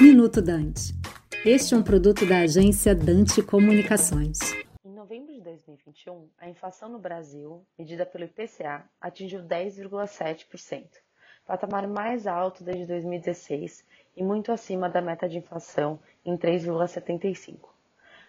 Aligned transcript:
Minuto 0.00 0.40
Dante. 0.40 0.94
Este 1.44 1.74
é 1.74 1.76
um 1.76 1.82
produto 1.82 2.24
da 2.24 2.38
agência 2.38 2.94
Dante 2.94 3.42
Comunicações. 3.42 4.38
Em 4.82 4.94
novembro 4.94 5.34
de 5.34 5.42
2021, 5.42 6.26
a 6.38 6.48
inflação 6.48 6.88
no 6.88 6.98
Brasil, 6.98 7.62
medida 7.78 8.06
pelo 8.06 8.24
IPCA, 8.24 8.82
atingiu 8.98 9.42
10,7%, 9.42 10.86
patamar 11.46 11.86
mais 11.86 12.26
alto 12.26 12.64
desde 12.64 12.86
2016 12.86 13.84
e 14.16 14.22
muito 14.22 14.50
acima 14.50 14.88
da 14.88 15.02
meta 15.02 15.28
de 15.28 15.36
inflação 15.36 16.00
em 16.24 16.34
3,75%. 16.34 17.58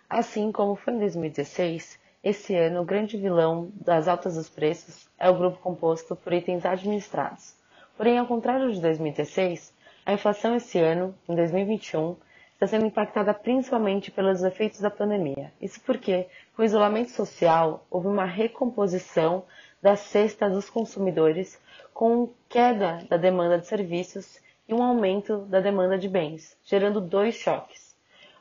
Assim 0.09 0.51
como 0.51 0.75
foi 0.75 0.93
em 0.93 0.99
2016, 0.99 1.97
esse 2.21 2.53
ano 2.53 2.81
o 2.81 2.85
grande 2.85 3.15
vilão 3.15 3.71
das 3.75 4.09
altas 4.09 4.35
dos 4.35 4.49
preços 4.49 5.07
é 5.17 5.29
o 5.29 5.37
grupo 5.37 5.59
composto 5.59 6.17
por 6.17 6.33
itens 6.33 6.65
administrados. 6.65 7.55
Porém, 7.95 8.17
ao 8.17 8.27
contrário 8.27 8.73
de 8.73 8.81
2016, 8.81 9.73
a 10.05 10.13
inflação 10.13 10.55
esse 10.55 10.79
ano, 10.79 11.15
em 11.29 11.35
2021, 11.35 12.15
está 12.53 12.67
sendo 12.67 12.85
impactada 12.85 13.33
principalmente 13.33 14.11
pelos 14.11 14.43
efeitos 14.43 14.79
da 14.79 14.89
pandemia. 14.89 15.51
Isso 15.61 15.79
porque, 15.81 16.27
com 16.55 16.61
o 16.61 16.65
isolamento 16.65 17.11
social, 17.11 17.85
houve 17.89 18.07
uma 18.07 18.25
recomposição 18.25 19.43
da 19.81 19.95
cesta 19.95 20.49
dos 20.49 20.69
consumidores, 20.69 21.59
com 21.93 22.29
queda 22.47 23.05
da 23.09 23.17
demanda 23.17 23.57
de 23.57 23.67
serviços 23.67 24.39
e 24.67 24.73
um 24.73 24.83
aumento 24.83 25.39
da 25.45 25.59
demanda 25.59 25.97
de 25.97 26.07
bens, 26.07 26.57
gerando 26.63 27.01
dois 27.01 27.35
choques. 27.35 27.95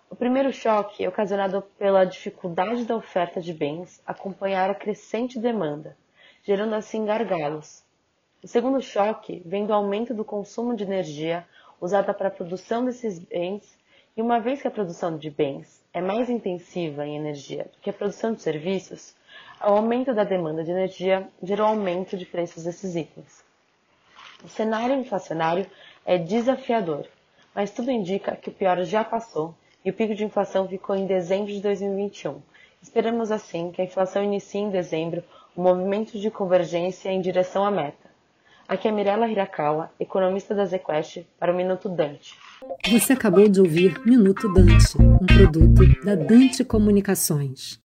O 0.09 0.17
primeiro 0.17 0.53
choque 0.53 1.05
é 1.05 1.09
ocasionado 1.09 1.63
pela 1.79 2.05
dificuldade 2.05 2.85
da 2.85 2.97
oferta 2.97 3.41
de 3.41 3.53
bens 3.53 4.03
acompanhar 4.07 4.69
a 4.69 4.75
crescente 4.75 5.39
demanda, 5.39 5.97
gerando 6.43 6.75
assim 6.75 7.05
gargalos, 7.05 7.85
o 8.43 8.47
segundo 8.47 8.81
choque 8.81 9.43
vem 9.45 9.67
do 9.67 9.75
aumento 9.75 10.15
do 10.15 10.25
consumo 10.25 10.75
de 10.75 10.85
energia 10.85 11.47
usada 11.81 12.15
para 12.15 12.29
a 12.29 12.31
produção 12.31 12.85
desses 12.85 13.19
bens, 13.19 13.79
e 14.17 14.23
uma 14.23 14.41
vez 14.41 14.61
que 14.63 14.69
a 14.69 14.71
produção 14.71 15.17
de 15.17 15.31
bens 15.31 15.83
é 15.93 16.01
mais 16.01 16.29
intensiva 16.31 17.07
em 17.07 17.17
energia 17.17 17.65
do 17.65 17.79
que 17.81 17.91
a 17.91 17.93
produção 17.93 18.33
de 18.33 18.43
serviços, 18.43 19.15
o 19.61 19.73
aumento 19.73 20.15
da 20.15 20.25
demanda 20.25 20.65
de 20.65 20.71
energia 20.71 21.29
gerou 21.43 21.67
aumento 21.67 22.17
de 22.17 22.25
preços 22.25 22.65
desses 22.65 22.97
itens. 22.97 23.45
O 24.43 24.49
cenário 24.49 24.97
inflacionário 24.97 25.67
é 26.05 26.17
desafiador, 26.17 27.07
mas 27.55 27.71
tudo 27.71 27.91
indica 27.91 28.37
que 28.37 28.49
o 28.49 28.53
pior 28.53 28.83
já 28.85 29.05
passou 29.05 29.55
e 29.85 29.91
o 29.91 29.95
pico 29.95 30.15
de 30.15 30.25
inflação 30.25 30.67
ficou 30.67 30.97
em 30.97 31.07
dezembro 31.07 31.53
de 31.53 31.61
2021. 31.61 32.41
Esperamos 32.83 33.31
assim 33.31 33.71
que 33.71 33.83
a 33.83 33.85
inflação 33.85 34.25
inicie 34.25 34.63
em 34.63 34.71
dezembro 34.71 35.23
o 35.55 35.61
um 35.61 35.65
movimento 35.65 36.19
de 36.19 36.31
convergência 36.31 37.11
em 37.11 37.21
direção 37.21 37.65
à 37.65 37.71
meta. 37.71 38.10
Aqui 38.71 38.87
é 38.87 38.93
Mirella 38.93 39.29
Hirakawa, 39.29 39.91
economista 39.99 40.55
da 40.55 40.65
ZQuest, 40.65 41.27
para 41.41 41.53
o 41.53 41.57
Minuto 41.57 41.89
Dante. 41.89 42.37
Você 42.89 43.15
acabou 43.15 43.49
de 43.49 43.61
ouvir 43.61 44.01
Minuto 44.07 44.49
Dante, 44.53 44.97
um 44.97 45.27
produto 45.27 46.05
da 46.05 46.15
Dante 46.15 46.65
Comunicações. 46.65 47.77